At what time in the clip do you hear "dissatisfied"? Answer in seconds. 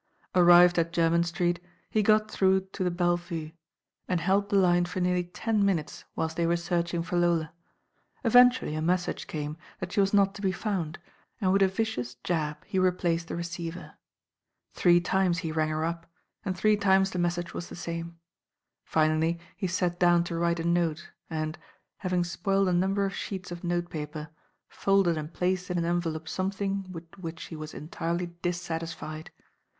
28.41-29.29